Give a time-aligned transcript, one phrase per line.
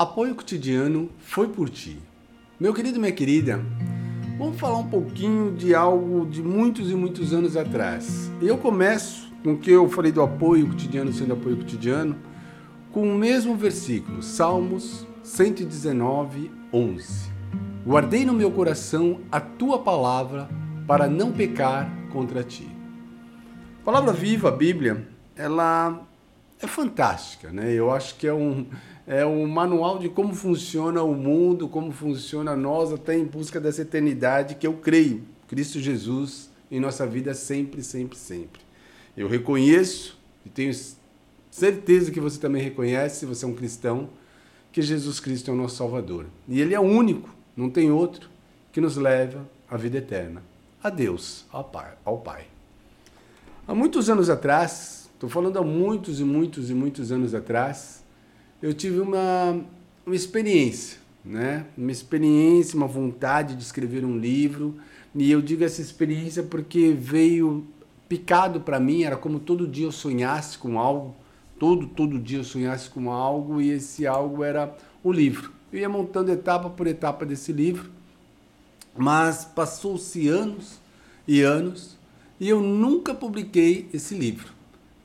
[0.00, 2.00] Apoio cotidiano foi por ti.
[2.58, 3.62] Meu querido e minha querida,
[4.38, 8.30] vamos falar um pouquinho de algo de muitos e muitos anos atrás.
[8.40, 12.16] E eu começo com o que eu falei do apoio cotidiano sendo apoio cotidiano,
[12.90, 17.30] com o mesmo versículo, Salmos 119, 11.
[17.86, 20.48] Guardei no meu coração a tua palavra
[20.86, 22.66] para não pecar contra ti.
[23.82, 25.06] A palavra viva, a Bíblia,
[25.36, 26.08] ela
[26.60, 27.72] é fantástica, né?
[27.72, 28.66] Eu acho que é um,
[29.06, 33.82] é um manual de como funciona o mundo, como funciona nós, até em busca dessa
[33.82, 38.60] eternidade que eu creio, Cristo Jesus, em nossa vida sempre, sempre, sempre.
[39.16, 40.72] Eu reconheço e tenho
[41.50, 44.10] certeza que você também reconhece, se você é um cristão,
[44.70, 46.26] que Jesus Cristo é o nosso Salvador.
[46.46, 48.28] E Ele é o único, não tem outro,
[48.70, 50.42] que nos leva à vida eterna,
[50.82, 51.92] a Deus, ao Pai.
[52.04, 52.46] Ao pai.
[53.66, 58.02] Há muitos anos atrás, Estou falando há muitos e muitos e muitos anos atrás,
[58.62, 59.62] eu tive uma,
[60.06, 61.66] uma experiência, né?
[61.76, 64.76] Uma experiência, uma vontade de escrever um livro.
[65.14, 67.66] E eu digo essa experiência porque veio
[68.08, 71.14] picado para mim, era como todo dia eu sonhasse com algo,
[71.58, 74.74] todo todo dia eu sonhasse com algo e esse algo era
[75.04, 75.52] o livro.
[75.70, 77.90] Eu ia montando etapa por etapa desse livro,
[78.96, 80.80] mas passou-se anos
[81.28, 81.98] e anos
[82.40, 84.59] e eu nunca publiquei esse livro.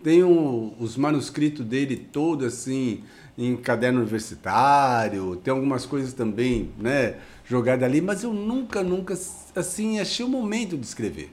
[0.06, 3.02] Tenho os manuscritos dele todo assim
[3.36, 9.17] em caderno universitário, tem algumas coisas também, né, jogadas ali, mas eu nunca, nunca
[9.56, 11.31] assim achei o momento de escrever.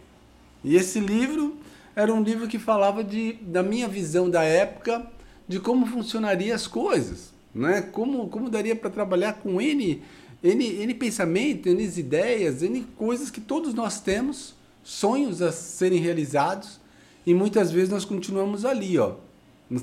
[0.65, 1.59] E esse livro
[1.95, 5.07] era um livro que falava de, da minha visão da época
[5.47, 7.83] de como funcionaria as coisas, né?
[7.83, 10.01] Como como daria para trabalhar com N,
[10.43, 16.81] N, N pensamento, N ideias, N coisas que todos nós temos, sonhos a serem realizados
[17.27, 19.15] e muitas vezes nós continuamos ali, ó,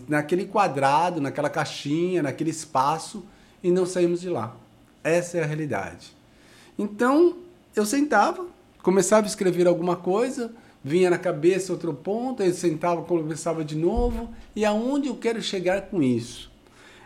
[0.07, 3.23] naquele quadrado, naquela caixinha, naquele espaço
[3.63, 4.55] e não saímos de lá.
[5.03, 6.15] Essa é a realidade.
[6.77, 7.37] Então,
[7.75, 8.45] eu sentava,
[8.83, 10.51] começava a escrever alguma coisa,
[10.83, 15.83] vinha na cabeça outro ponto, aí sentava, começava de novo, e aonde eu quero chegar
[15.83, 16.49] com isso?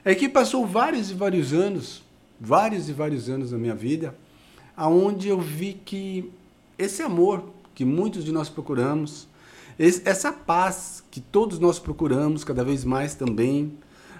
[0.05, 2.03] É que passou vários e vários anos,
[2.39, 4.15] vários e vários anos na minha vida,
[4.75, 6.31] aonde eu vi que
[6.77, 7.43] esse amor
[7.73, 9.27] que muitos de nós procuramos,
[9.77, 13.73] essa paz que todos nós procuramos cada vez mais também,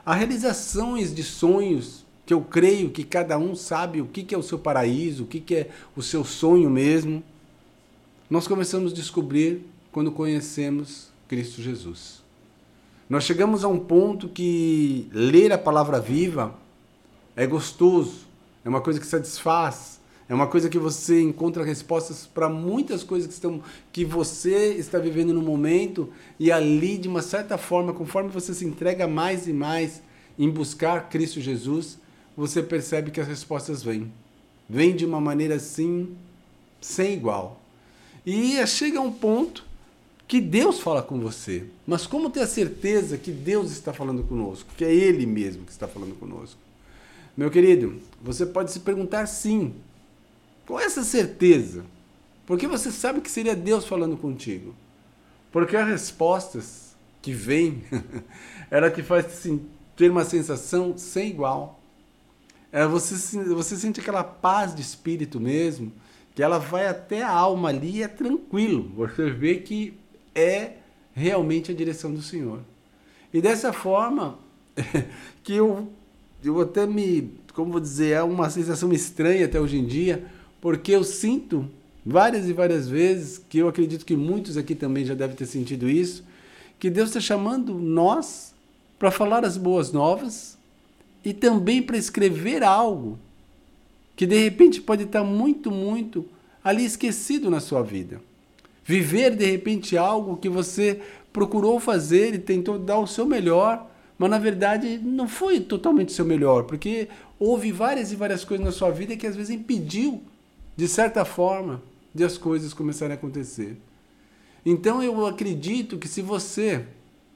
[0.06, 4.44] as realizações de sonhos que eu creio que cada um sabe o que é o
[4.44, 7.24] seu paraíso, o que é o seu sonho mesmo,
[8.30, 12.24] nós começamos a descobrir quando conhecemos Cristo Jesus.
[13.10, 16.56] Nós chegamos a um ponto que ler a palavra viva
[17.36, 18.26] é gostoso,
[18.64, 23.28] é uma coisa que satisfaz, é uma coisa que você encontra respostas para muitas coisas
[23.28, 23.62] que, estão,
[23.92, 28.66] que você está vivendo no momento e ali, de uma certa forma, conforme você se
[28.66, 30.02] entrega mais e mais
[30.40, 31.98] em buscar Cristo Jesus,
[32.36, 34.12] você percebe que as respostas vêm.
[34.70, 36.16] Vêm de uma maneira assim,
[36.80, 37.62] sem igual.
[38.26, 39.66] E chega um ponto
[40.28, 41.66] que Deus fala com você.
[41.86, 45.72] Mas como ter a certeza que Deus está falando conosco, que é Ele mesmo que
[45.72, 46.58] está falando conosco?
[47.36, 49.74] Meu querido, você pode se perguntar sim,
[50.66, 51.84] com essa certeza,
[52.46, 54.76] porque você sabe que seria Deus falando contigo.
[55.52, 57.84] Porque as respostas que vêm,
[58.70, 59.66] ela que faz assim,
[59.96, 61.80] ter uma sensação sem igual.
[62.72, 63.16] É, você,
[63.46, 65.92] você sente aquela paz de espírito mesmo,
[66.34, 68.92] que ela vai até a alma ali e é tranquilo.
[68.96, 69.94] Você vê que
[70.34, 70.78] é
[71.14, 72.62] realmente a direção do Senhor.
[73.32, 74.40] E dessa forma,
[75.44, 75.88] que eu,
[76.44, 80.26] eu até me, como vou dizer, é uma sensação estranha até hoje em dia,
[80.64, 81.70] porque eu sinto
[82.06, 85.90] várias e várias vezes, que eu acredito que muitos aqui também já devem ter sentido
[85.90, 86.24] isso,
[86.80, 88.56] que Deus está chamando nós
[88.98, 90.58] para falar as boas novas
[91.22, 93.20] e também para escrever algo
[94.16, 96.26] que de repente pode estar muito, muito
[96.64, 98.22] ali esquecido na sua vida.
[98.86, 101.02] Viver de repente algo que você
[101.34, 106.14] procurou fazer e tentou dar o seu melhor, mas na verdade não foi totalmente o
[106.14, 110.24] seu melhor, porque houve várias e várias coisas na sua vida que às vezes impediu
[110.76, 111.82] de certa forma,
[112.14, 113.78] de as coisas começarem a acontecer.
[114.66, 116.86] Então eu acredito que se você,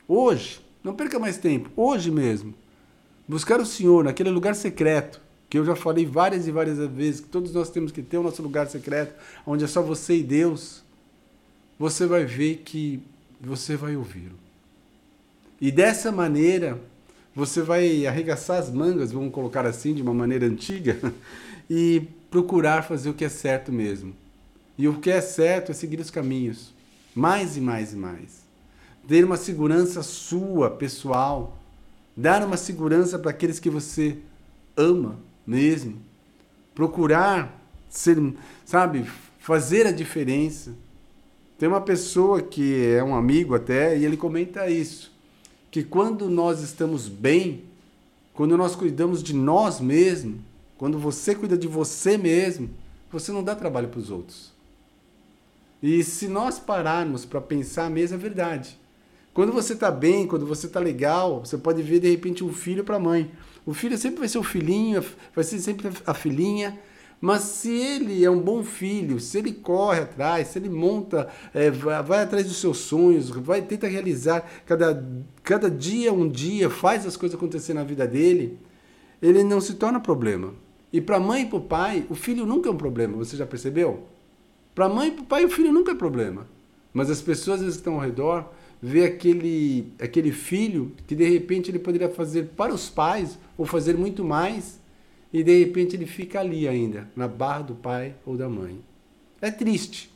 [0.08, 2.54] hoje, não perca mais tempo, hoje mesmo,
[3.28, 7.28] buscar o Senhor naquele lugar secreto, que eu já falei várias e várias vezes, que
[7.28, 9.14] todos nós temos que ter o nosso lugar secreto,
[9.46, 10.84] onde é só você e Deus,
[11.80, 13.02] você vai ver que
[13.40, 14.36] você vai ouvi-lo.
[15.60, 16.80] E dessa maneira,
[17.36, 21.00] você vai arregaçar as mangas, vamos colocar assim, de uma maneira antiga,
[21.70, 24.14] e procurar fazer o que é certo mesmo.
[24.78, 26.74] E o que é certo é seguir os caminhos,
[27.16, 28.42] mais e mais e mais.
[29.08, 31.58] Ter uma segurança sua, pessoal,
[32.16, 34.18] dar uma segurança para aqueles que você
[34.76, 35.98] ama mesmo.
[36.76, 37.60] Procurar
[37.90, 38.18] ser,
[38.66, 39.06] sabe,
[39.40, 40.74] fazer a diferença.
[41.58, 45.12] Tem uma pessoa que é um amigo até, e ele comenta isso,
[45.72, 47.64] que quando nós estamos bem,
[48.34, 50.40] quando nós cuidamos de nós mesmos,
[50.78, 52.70] quando você cuida de você mesmo,
[53.12, 54.52] você não dá trabalho para os outros.
[55.82, 58.78] E se nós pararmos para pensar mesmo, é verdade.
[59.34, 62.84] Quando você está bem, quando você está legal, você pode ver de repente um filho
[62.84, 63.32] para a mãe.
[63.66, 65.04] O filho sempre vai ser o filhinho,
[65.36, 66.80] vai ser sempre a filhinha,
[67.20, 71.70] mas se ele é um bom filho, se ele corre atrás, se ele monta, é,
[71.70, 75.04] vai, vai, atrás dos seus sonhos, vai tenta realizar cada,
[75.44, 78.60] cada dia um dia, faz as coisas acontecer na vida dele,
[79.22, 80.54] ele não se torna problema.
[80.92, 83.36] E para a mãe e para o pai, o filho nunca é um problema, você
[83.36, 84.04] já percebeu?
[84.74, 86.48] Para a mãe e para o pai, o filho nunca é problema.
[86.94, 88.52] Mas as pessoas que estão ao redor
[88.82, 93.98] vê aquele, aquele filho que de repente ele poderia fazer para os pais ou fazer
[93.98, 94.80] muito mais
[95.34, 98.80] e de repente ele fica ali ainda, na barra do pai ou da mãe.
[99.42, 100.12] É triste.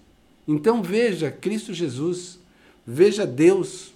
[0.47, 2.39] Então veja Cristo Jesus,
[2.85, 3.94] veja Deus,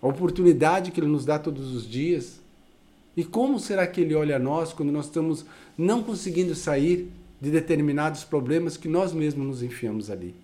[0.00, 2.40] a oportunidade que Ele nos dá todos os dias.
[3.18, 5.44] E como será que Ele olha a nós quando nós estamos
[5.76, 7.10] não conseguindo sair
[7.40, 10.36] de determinados problemas que nós mesmos nos enfiamos ali?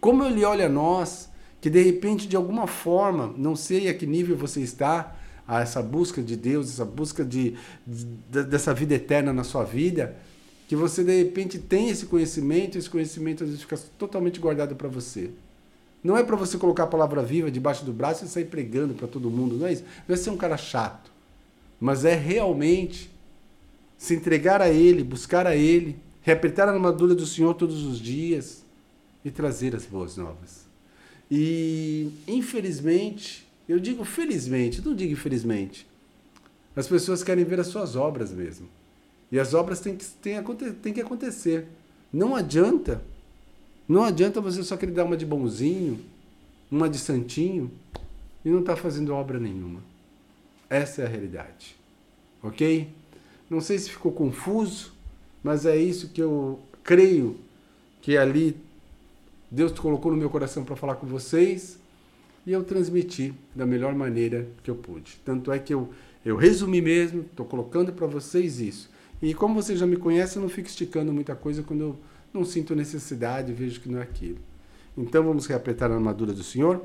[0.00, 1.28] Como Ele olha a nós,
[1.60, 5.14] que de repente, de alguma forma, não sei a que nível você está,
[5.46, 7.54] a essa busca de Deus, essa busca de,
[7.86, 10.16] de, dessa vida eterna na sua vida,
[10.68, 14.88] que você de repente tem esse conhecimento, esse conhecimento às vezes fica totalmente guardado para
[14.88, 15.28] você.
[16.02, 19.06] Não é para você colocar a palavra viva debaixo do braço e sair pregando para
[19.06, 19.84] todo mundo, não é isso.
[20.08, 21.09] É ser um cara chato,
[21.80, 23.10] mas é realmente
[23.96, 28.64] se entregar a Ele, buscar a Ele, reapertar a armadura do Senhor todos os dias
[29.24, 30.66] e trazer as boas novas.
[31.30, 35.86] E, infelizmente, eu digo felizmente, não digo infelizmente.
[36.74, 38.68] As pessoas querem ver as suas obras mesmo.
[39.30, 40.42] E as obras têm que, têm,
[40.82, 41.66] têm que acontecer.
[42.12, 43.02] Não adianta.
[43.88, 46.00] Não adianta você só querer dar uma de bonzinho,
[46.70, 47.70] uma de santinho,
[48.44, 49.80] e não estar tá fazendo obra nenhuma.
[50.70, 51.76] Essa é a realidade.
[52.42, 52.88] Ok?
[53.50, 54.92] Não sei se ficou confuso,
[55.42, 57.36] mas é isso que eu creio
[58.00, 58.56] que ali
[59.50, 61.78] Deus colocou no meu coração para falar com vocês
[62.46, 65.20] e eu transmiti da melhor maneira que eu pude.
[65.24, 65.90] Tanto é que eu,
[66.24, 68.88] eu resumi mesmo, estou colocando para vocês isso.
[69.20, 71.98] E como vocês já me conhecem, eu não fico esticando muita coisa quando eu
[72.32, 74.38] não sinto necessidade vejo que não é aquilo.
[74.96, 76.82] Então vamos reapertar a armadura do Senhor,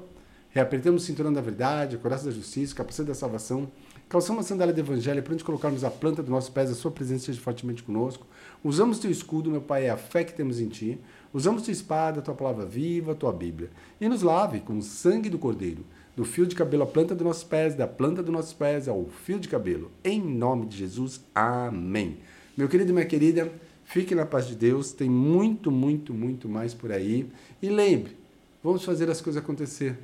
[0.56, 3.70] reapertamos o cinturão da verdade, a coraça da justiça, o capacete da salvação,
[4.08, 6.92] calçamos a sandália do evangelho para onde colocarmos a planta dos nossos pés, a sua
[6.92, 8.26] presença esteja fortemente conosco.
[8.64, 10.98] Usamos teu escudo, meu Pai, é a fé que temos em ti.
[11.34, 13.70] Usamos tua espada, tua palavra viva, tua Bíblia.
[14.00, 15.84] E nos lave com o sangue do Cordeiro,
[16.16, 19.06] do fio de cabelo à planta dos nossos pés, da planta dos nossos pés ao
[19.08, 19.92] fio de cabelo.
[20.06, 22.20] Em nome de Jesus, amém.
[22.56, 23.52] Meu querido e minha querida,
[23.84, 24.94] fique na paz de Deus.
[24.94, 27.30] Tem muito, muito, muito mais por aí.
[27.62, 28.16] E lembre,
[28.64, 29.98] vamos fazer as coisas acontecer.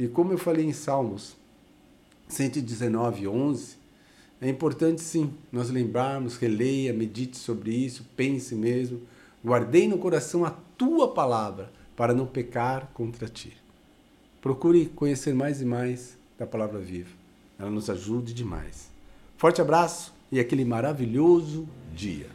[0.00, 1.36] E como eu falei em Salmos
[2.28, 3.76] 119, 11,
[4.40, 9.02] é importante sim nós lembrarmos, releia, medite sobre isso, pense mesmo
[9.44, 13.56] Guardei no coração a tua palavra para não pecar contra ti.
[14.40, 17.10] Procure conhecer mais e mais da palavra viva.
[17.58, 18.90] Ela nos ajude demais.
[19.36, 22.28] Forte abraço e aquele maravilhoso dia.